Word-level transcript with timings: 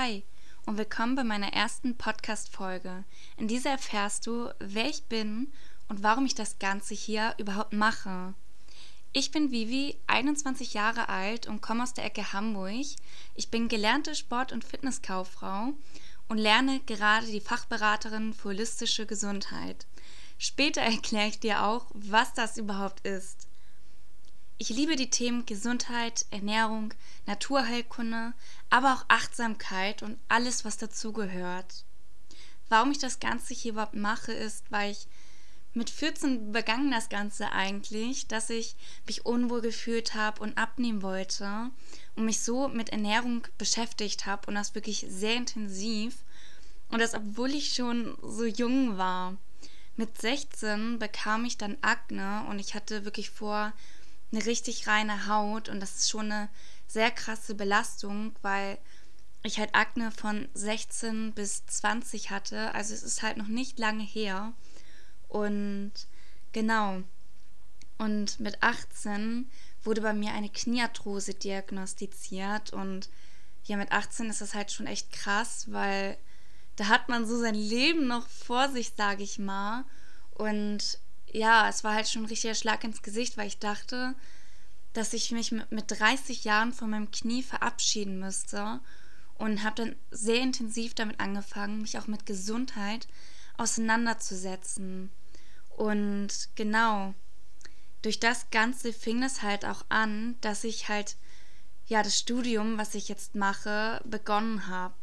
Hi 0.00 0.22
und 0.64 0.78
willkommen 0.78 1.16
bei 1.16 1.24
meiner 1.24 1.52
ersten 1.54 1.96
Podcast-Folge. 1.96 3.02
In 3.36 3.48
dieser 3.48 3.70
erfährst 3.70 4.28
du, 4.28 4.48
wer 4.60 4.88
ich 4.88 5.02
bin 5.06 5.52
und 5.88 6.04
warum 6.04 6.24
ich 6.24 6.36
das 6.36 6.60
Ganze 6.60 6.94
hier 6.94 7.34
überhaupt 7.38 7.72
mache. 7.72 8.32
Ich 9.12 9.32
bin 9.32 9.50
Vivi, 9.50 9.98
21 10.06 10.72
Jahre 10.72 11.08
alt 11.08 11.48
und 11.48 11.62
komme 11.62 11.82
aus 11.82 11.94
der 11.94 12.04
Ecke 12.04 12.32
Hamburg. 12.32 12.86
Ich 13.34 13.50
bin 13.50 13.66
gelernte 13.66 14.14
Sport- 14.14 14.52
und 14.52 14.62
Fitnesskauffrau 14.62 15.72
und 16.28 16.38
lerne 16.38 16.78
gerade 16.86 17.26
die 17.26 17.40
Fachberaterin 17.40 18.34
für 18.34 18.50
holistische 18.50 19.04
Gesundheit. 19.04 19.84
Später 20.38 20.80
erkläre 20.94 21.26
ich 21.26 21.40
dir 21.40 21.64
auch, 21.64 21.86
was 21.92 22.32
das 22.34 22.56
überhaupt 22.56 23.04
ist. 23.04 23.47
Ich 24.60 24.70
liebe 24.70 24.96
die 24.96 25.08
Themen 25.08 25.46
Gesundheit, 25.46 26.26
Ernährung, 26.32 26.92
Naturheilkunde, 27.26 28.32
aber 28.70 28.92
auch 28.92 29.04
Achtsamkeit 29.06 30.02
und 30.02 30.18
alles, 30.26 30.64
was 30.64 30.76
dazugehört. 30.76 31.84
Warum 32.68 32.90
ich 32.90 32.98
das 32.98 33.20
Ganze 33.20 33.54
hier 33.54 33.70
überhaupt 33.72 33.94
mache, 33.94 34.32
ist, 34.32 34.64
weil 34.70 34.90
ich 34.90 35.06
mit 35.74 35.90
14 35.90 36.50
begann 36.50 36.90
das 36.90 37.08
Ganze 37.08 37.52
eigentlich, 37.52 38.26
dass 38.26 38.50
ich 38.50 38.74
mich 39.06 39.24
unwohl 39.24 39.60
gefühlt 39.60 40.16
habe 40.16 40.42
und 40.42 40.58
abnehmen 40.58 41.02
wollte 41.02 41.70
und 42.16 42.24
mich 42.24 42.40
so 42.40 42.66
mit 42.66 42.88
Ernährung 42.88 43.46
beschäftigt 43.58 44.26
habe 44.26 44.48
und 44.48 44.56
das 44.56 44.74
wirklich 44.74 45.06
sehr 45.08 45.36
intensiv. 45.36 46.16
Und 46.88 46.98
das, 46.98 47.14
obwohl 47.14 47.50
ich 47.50 47.74
schon 47.74 48.18
so 48.22 48.44
jung 48.44 48.98
war. 48.98 49.36
Mit 49.94 50.20
16 50.20 50.98
bekam 50.98 51.44
ich 51.44 51.58
dann 51.58 51.78
Akne 51.80 52.44
und 52.50 52.58
ich 52.58 52.74
hatte 52.74 53.04
wirklich 53.04 53.30
vor, 53.30 53.72
eine 54.32 54.44
richtig 54.44 54.86
reine 54.86 55.26
Haut 55.26 55.68
und 55.68 55.80
das 55.80 55.96
ist 55.96 56.10
schon 56.10 56.32
eine 56.32 56.48
sehr 56.86 57.10
krasse 57.10 57.54
Belastung, 57.54 58.34
weil 58.42 58.78
ich 59.42 59.58
halt 59.58 59.74
Akne 59.74 60.10
von 60.10 60.48
16 60.54 61.32
bis 61.32 61.64
20 61.66 62.30
hatte. 62.30 62.74
Also 62.74 62.94
es 62.94 63.02
ist 63.02 63.22
halt 63.22 63.36
noch 63.36 63.46
nicht 63.46 63.78
lange 63.78 64.02
her. 64.02 64.52
Und 65.28 65.92
genau. 66.52 67.02
Und 67.98 68.40
mit 68.40 68.62
18 68.62 69.50
wurde 69.82 70.00
bei 70.00 70.12
mir 70.12 70.32
eine 70.32 70.48
Kniearthrose 70.48 71.34
diagnostiziert. 71.34 72.72
Und 72.72 73.08
ja, 73.64 73.76
mit 73.76 73.92
18 73.92 74.30
ist 74.30 74.40
das 74.40 74.54
halt 74.54 74.72
schon 74.72 74.86
echt 74.86 75.12
krass, 75.12 75.66
weil 75.70 76.16
da 76.76 76.88
hat 76.88 77.08
man 77.08 77.26
so 77.26 77.38
sein 77.38 77.54
Leben 77.54 78.06
noch 78.06 78.26
vor 78.28 78.68
sich, 78.70 78.92
sage 78.96 79.22
ich 79.22 79.38
mal. 79.38 79.84
Und 80.30 80.98
ja, 81.32 81.68
es 81.68 81.84
war 81.84 81.94
halt 81.94 82.08
schon 82.08 82.22
ein 82.22 82.28
richtiger 82.28 82.54
Schlag 82.54 82.84
ins 82.84 83.02
Gesicht, 83.02 83.36
weil 83.36 83.46
ich 83.46 83.58
dachte, 83.58 84.14
dass 84.92 85.12
ich 85.12 85.30
mich 85.30 85.52
mit 85.52 85.84
30 85.88 86.44
Jahren 86.44 86.72
von 86.72 86.90
meinem 86.90 87.10
Knie 87.10 87.42
verabschieden 87.42 88.18
müsste 88.18 88.80
und 89.34 89.62
habe 89.62 89.76
dann 89.76 89.96
sehr 90.10 90.40
intensiv 90.40 90.94
damit 90.94 91.20
angefangen, 91.20 91.80
mich 91.80 91.98
auch 91.98 92.06
mit 92.06 92.26
Gesundheit 92.26 93.06
auseinanderzusetzen. 93.56 95.10
Und 95.70 96.48
genau, 96.56 97.14
durch 98.02 98.18
das 98.20 98.50
Ganze 98.50 98.92
fing 98.92 99.22
es 99.22 99.42
halt 99.42 99.64
auch 99.64 99.84
an, 99.88 100.36
dass 100.40 100.64
ich 100.64 100.88
halt 100.88 101.16
ja 101.86 102.02
das 102.02 102.18
Studium, 102.18 102.78
was 102.78 102.94
ich 102.94 103.08
jetzt 103.08 103.34
mache, 103.34 104.00
begonnen 104.04 104.66
habe. 104.66 104.94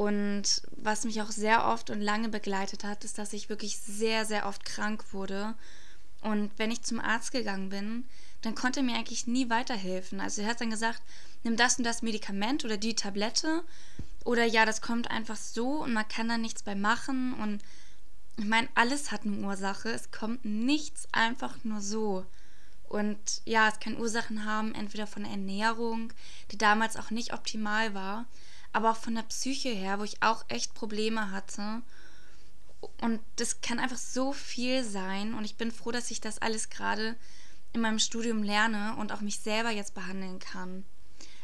Und 0.00 0.62
was 0.70 1.04
mich 1.04 1.20
auch 1.20 1.30
sehr 1.30 1.66
oft 1.66 1.90
und 1.90 2.00
lange 2.00 2.30
begleitet 2.30 2.84
hat, 2.84 3.04
ist, 3.04 3.18
dass 3.18 3.34
ich 3.34 3.50
wirklich 3.50 3.76
sehr, 3.76 4.24
sehr 4.24 4.46
oft 4.46 4.64
krank 4.64 5.12
wurde. 5.12 5.54
Und 6.22 6.50
wenn 6.56 6.70
ich 6.70 6.80
zum 6.80 7.00
Arzt 7.00 7.32
gegangen 7.32 7.68
bin, 7.68 8.06
dann 8.40 8.54
konnte 8.54 8.80
er 8.80 8.84
mir 8.84 8.94
eigentlich 8.94 9.26
nie 9.26 9.50
weiterhelfen. 9.50 10.18
Also 10.18 10.40
er 10.40 10.48
hat 10.48 10.62
dann 10.62 10.70
gesagt, 10.70 11.02
nimm 11.42 11.58
das 11.58 11.76
und 11.76 11.84
das 11.84 12.00
Medikament 12.00 12.64
oder 12.64 12.78
die 12.78 12.94
Tablette. 12.94 13.62
Oder 14.24 14.46
ja, 14.46 14.64
das 14.64 14.80
kommt 14.80 15.10
einfach 15.10 15.36
so 15.36 15.82
und 15.82 15.92
man 15.92 16.08
kann 16.08 16.30
da 16.30 16.38
nichts 16.38 16.62
bei 16.62 16.74
machen. 16.74 17.34
Und 17.34 17.60
ich 18.38 18.46
meine, 18.46 18.70
alles 18.76 19.12
hat 19.12 19.26
eine 19.26 19.46
Ursache. 19.46 19.90
Es 19.90 20.10
kommt 20.10 20.46
nichts 20.46 21.08
einfach 21.12 21.62
nur 21.62 21.82
so. 21.82 22.24
Und 22.88 23.42
ja, 23.44 23.68
es 23.68 23.80
kann 23.80 24.00
Ursachen 24.00 24.46
haben, 24.46 24.74
entweder 24.74 25.06
von 25.06 25.24
der 25.24 25.32
Ernährung, 25.32 26.10
die 26.52 26.56
damals 26.56 26.96
auch 26.96 27.10
nicht 27.10 27.34
optimal 27.34 27.92
war, 27.92 28.24
aber 28.72 28.92
auch 28.92 28.96
von 28.96 29.14
der 29.14 29.22
Psyche 29.22 29.70
her, 29.70 29.98
wo 29.98 30.04
ich 30.04 30.22
auch 30.22 30.44
echt 30.48 30.74
Probleme 30.74 31.30
hatte. 31.30 31.82
Und 33.00 33.20
das 33.36 33.60
kann 33.60 33.78
einfach 33.78 33.98
so 33.98 34.32
viel 34.32 34.84
sein. 34.84 35.34
Und 35.34 35.44
ich 35.44 35.56
bin 35.56 35.70
froh, 35.70 35.90
dass 35.90 36.10
ich 36.10 36.20
das 36.20 36.38
alles 36.38 36.70
gerade 36.70 37.16
in 37.72 37.80
meinem 37.80 37.98
Studium 37.98 38.42
lerne 38.42 38.96
und 38.96 39.12
auch 39.12 39.20
mich 39.20 39.40
selber 39.40 39.70
jetzt 39.70 39.94
behandeln 39.94 40.38
kann. 40.38 40.84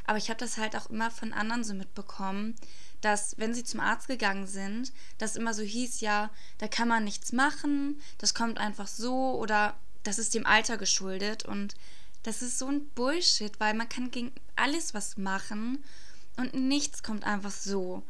Aber 0.07 0.19
ich 0.19 0.29
habe 0.29 0.39
das 0.39 0.57
halt 0.57 0.77
auch 0.77 0.89
immer 0.89 1.11
von 1.11 1.33
anderen 1.33 1.65
so 1.65 1.75
mitbekommen, 1.75 2.55
dass 3.01 3.39
wenn 3.39 3.55
sie 3.55 3.65
zum 3.65 3.81
Arzt 3.81 4.09
gegangen 4.09 4.47
sind, 4.47 4.93
das 5.19 5.37
immer 5.37 5.53
so 5.53 5.63
hieß, 5.63 6.01
ja, 6.01 6.31
da 6.59 6.69
kann 6.69 6.89
man 6.89 7.05
nichts 7.05 7.33
machen, 7.33 8.01
das 8.19 8.35
kommt 8.35 8.59
einfach 8.59 8.87
so 8.87 9.37
oder 9.39 9.77
das 10.05 10.19
ist 10.19 10.35
dem 10.35 10.47
Alter 10.47 10.79
geschuldet 10.79 11.45
und 11.45 11.75
das 12.23 12.43
ist 12.43 12.59
so 12.59 12.69
ein 12.69 12.89
Bullshit, 12.91 13.59
weil 13.61 13.75
man 13.75 13.89
kann 13.89 14.11
gegen 14.11 14.33
alles 14.55 14.95
was 14.95 15.17
machen 15.17 15.85
und 16.37 16.55
nichts 16.55 17.03
kommt 17.03 17.25
einfach 17.25 17.51
so. 17.51 18.03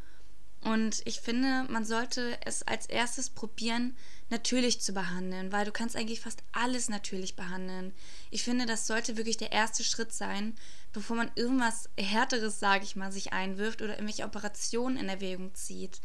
Und 0.63 1.03
ich 1.05 1.21
finde, 1.21 1.65
man 1.71 1.85
sollte 1.85 2.39
es 2.45 2.65
als 2.65 2.87
erstes 2.87 3.31
probieren, 3.31 3.97
natürlich 4.31 4.81
zu 4.81 4.93
behandeln, 4.93 5.53
weil 5.53 5.65
du 5.65 5.71
kannst 5.71 5.95
eigentlich 5.95 6.21
fast 6.21 6.43
alles 6.51 6.89
natürlich 6.89 7.37
behandeln. 7.37 7.95
Ich 8.31 8.43
finde, 8.43 8.67
das 8.67 8.89
sollte 8.89 9.17
wirklich 9.17 9.37
der 9.37 9.53
erste 9.53 9.85
Schritt 9.85 10.13
sein, 10.13 10.57
bevor 10.93 11.17
man 11.17 11.31
irgendwas 11.37 11.89
Härteres, 11.97 12.59
sage 12.59 12.83
ich 12.83 12.97
mal, 12.97 13.13
sich 13.13 13.33
einwirft 13.33 13.81
oder 13.81 13.95
irgendwelche 13.95 14.25
Operationen 14.25 14.97
in 14.97 15.09
Erwägung 15.09 15.55
zieht. 15.55 16.01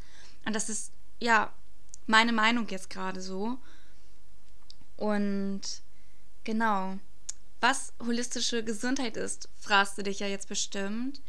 Und 0.46 0.56
das 0.56 0.70
ist, 0.70 0.92
ja, 1.20 1.52
meine 2.06 2.34
Meinung 2.34 2.68
jetzt 2.70 2.92
gerade 2.92 3.22
so. 3.22 3.58
Und 4.98 5.62
genau. 6.44 7.00
Was 7.62 7.94
holistische 8.06 8.64
Gesundheit 8.64 9.18
ist, 9.18 9.50
fragst 9.58 9.98
du 9.98 10.04
dich 10.04 10.20
ja 10.20 10.28
jetzt 10.28 10.50
bestimmt. 10.50 11.22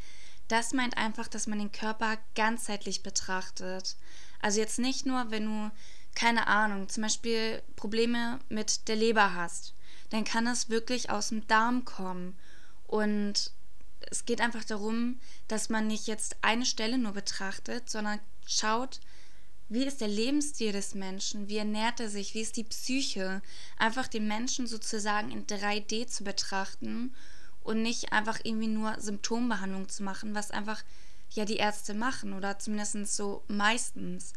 Das 0.52 0.74
meint 0.74 0.98
einfach, 0.98 1.28
dass 1.28 1.46
man 1.46 1.58
den 1.58 1.72
Körper 1.72 2.18
ganzheitlich 2.34 3.02
betrachtet. 3.02 3.96
Also 4.42 4.60
jetzt 4.60 4.78
nicht 4.78 5.06
nur, 5.06 5.30
wenn 5.30 5.46
du, 5.46 5.70
keine 6.14 6.46
Ahnung, 6.46 6.90
zum 6.90 7.04
Beispiel 7.04 7.62
Probleme 7.74 8.38
mit 8.50 8.86
der 8.86 8.96
Leber 8.96 9.32
hast, 9.32 9.72
dann 10.10 10.24
kann 10.24 10.46
es 10.46 10.68
wirklich 10.68 11.08
aus 11.08 11.30
dem 11.30 11.46
Darm 11.46 11.86
kommen. 11.86 12.36
Und 12.86 13.50
es 14.10 14.26
geht 14.26 14.42
einfach 14.42 14.64
darum, 14.64 15.18
dass 15.48 15.70
man 15.70 15.86
nicht 15.86 16.06
jetzt 16.06 16.36
eine 16.42 16.66
Stelle 16.66 16.98
nur 16.98 17.12
betrachtet, 17.12 17.88
sondern 17.88 18.20
schaut, 18.44 19.00
wie 19.70 19.86
ist 19.86 20.02
der 20.02 20.08
Lebensstil 20.08 20.72
des 20.72 20.94
Menschen, 20.94 21.48
wie 21.48 21.56
ernährt 21.56 21.98
er 21.98 22.10
sich, 22.10 22.34
wie 22.34 22.42
ist 22.42 22.58
die 22.58 22.64
Psyche, 22.64 23.40
einfach 23.78 24.06
den 24.06 24.28
Menschen 24.28 24.66
sozusagen 24.66 25.30
in 25.30 25.46
3D 25.46 26.08
zu 26.08 26.24
betrachten 26.24 27.14
und 27.64 27.82
nicht 27.82 28.12
einfach 28.12 28.40
irgendwie 28.42 28.68
nur 28.68 28.98
Symptombehandlung 29.00 29.88
zu 29.88 30.02
machen, 30.02 30.34
was 30.34 30.50
einfach 30.50 30.82
ja 31.30 31.44
die 31.44 31.56
Ärzte 31.56 31.94
machen 31.94 32.32
oder 32.32 32.58
zumindest 32.58 33.16
so 33.16 33.42
meistens. 33.48 34.32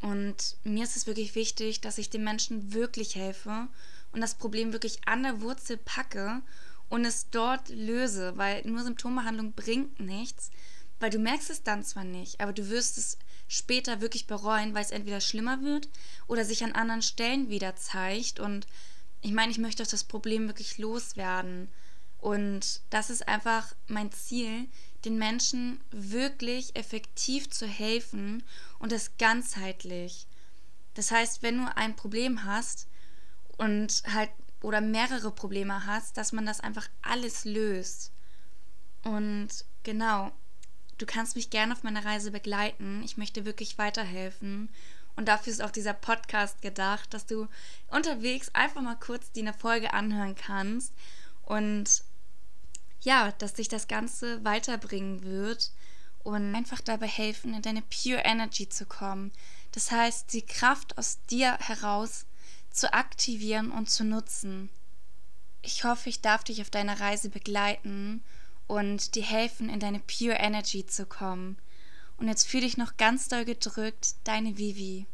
Und 0.00 0.56
mir 0.64 0.84
ist 0.84 0.96
es 0.96 1.06
wirklich 1.06 1.34
wichtig, 1.34 1.80
dass 1.80 1.98
ich 1.98 2.10
den 2.10 2.24
Menschen 2.24 2.72
wirklich 2.72 3.16
helfe 3.16 3.68
und 4.12 4.20
das 4.20 4.34
Problem 4.34 4.72
wirklich 4.72 5.06
an 5.06 5.22
der 5.22 5.40
Wurzel 5.42 5.76
packe 5.76 6.42
und 6.88 7.04
es 7.04 7.28
dort 7.30 7.68
löse, 7.68 8.36
weil 8.36 8.66
nur 8.66 8.82
Symptombehandlung 8.82 9.52
bringt 9.52 10.00
nichts, 10.00 10.50
weil 10.98 11.10
du 11.10 11.18
merkst 11.18 11.50
es 11.50 11.62
dann 11.62 11.84
zwar 11.84 12.04
nicht, 12.04 12.40
aber 12.40 12.52
du 12.52 12.68
wirst 12.70 12.98
es 12.98 13.18
später 13.46 14.00
wirklich 14.00 14.26
bereuen, 14.26 14.74
weil 14.74 14.84
es 14.84 14.90
entweder 14.90 15.20
schlimmer 15.20 15.62
wird 15.62 15.88
oder 16.26 16.44
sich 16.44 16.64
an 16.64 16.72
anderen 16.72 17.02
Stellen 17.02 17.48
wieder 17.48 17.76
zeigt 17.76 18.40
und 18.40 18.66
ich 19.22 19.32
meine, 19.32 19.52
ich 19.52 19.58
möchte 19.58 19.82
auch 19.82 19.88
das 19.88 20.04
Problem 20.04 20.46
wirklich 20.46 20.78
loswerden. 20.78 21.68
Und 22.20 22.82
das 22.90 23.10
ist 23.10 23.26
einfach 23.26 23.74
mein 23.86 24.12
Ziel, 24.12 24.68
den 25.04 25.18
Menschen 25.18 25.80
wirklich 25.90 26.76
effektiv 26.76 27.50
zu 27.50 27.66
helfen 27.66 28.42
und 28.78 28.92
das 28.92 29.16
ganzheitlich. 29.16 30.26
Das 30.94 31.10
heißt, 31.10 31.42
wenn 31.42 31.58
du 31.58 31.76
ein 31.76 31.96
Problem 31.96 32.44
hast 32.44 32.86
und 33.56 34.02
halt 34.12 34.30
oder 34.62 34.82
mehrere 34.82 35.30
Probleme 35.30 35.86
hast, 35.86 36.18
dass 36.18 36.32
man 36.32 36.44
das 36.44 36.60
einfach 36.60 36.88
alles 37.00 37.46
löst. 37.46 38.12
Und 39.04 39.48
genau, 39.82 40.32
du 40.98 41.06
kannst 41.06 41.36
mich 41.36 41.48
gerne 41.48 41.72
auf 41.72 41.82
meiner 41.82 42.04
Reise 42.04 42.30
begleiten. 42.30 43.02
Ich 43.02 43.16
möchte 43.16 43.46
wirklich 43.46 43.78
weiterhelfen. 43.78 44.68
Und 45.16 45.28
dafür 45.28 45.52
ist 45.52 45.62
auch 45.62 45.70
dieser 45.70 45.94
Podcast 45.94 46.60
gedacht, 46.60 47.12
dass 47.14 47.24
du 47.24 47.48
unterwegs 47.88 48.50
einfach 48.54 48.82
mal 48.82 48.96
kurz 48.96 49.32
die 49.32 49.40
eine 49.40 49.54
Folge 49.54 49.94
anhören 49.94 50.34
kannst 50.34 50.92
und 51.44 52.04
ja, 53.00 53.32
dass 53.32 53.54
dich 53.54 53.68
das 53.68 53.88
Ganze 53.88 54.44
weiterbringen 54.44 55.22
wird 55.22 55.70
und 56.22 56.54
einfach 56.54 56.80
dabei 56.80 57.06
helfen, 57.06 57.54
in 57.54 57.62
deine 57.62 57.82
Pure 57.82 58.22
Energy 58.24 58.68
zu 58.68 58.86
kommen. 58.86 59.32
Das 59.72 59.90
heißt, 59.90 60.32
die 60.32 60.42
Kraft 60.42 60.98
aus 60.98 61.18
dir 61.30 61.56
heraus 61.58 62.26
zu 62.70 62.92
aktivieren 62.92 63.70
und 63.70 63.90
zu 63.90 64.04
nutzen. 64.04 64.70
Ich 65.62 65.84
hoffe, 65.84 66.08
ich 66.08 66.20
darf 66.20 66.44
dich 66.44 66.62
auf 66.62 66.70
deiner 66.70 67.00
Reise 67.00 67.28
begleiten 67.28 68.22
und 68.66 69.14
dir 69.14 69.24
helfen, 69.24 69.68
in 69.68 69.80
deine 69.80 70.00
Pure 70.00 70.34
Energy 70.34 70.86
zu 70.86 71.06
kommen. 71.06 71.58
Und 72.16 72.28
jetzt 72.28 72.46
fühle 72.46 72.64
dich 72.64 72.76
noch 72.76 72.96
ganz 72.96 73.28
doll 73.28 73.44
gedrückt, 73.44 74.14
deine 74.24 74.58
Vivi. 74.58 75.06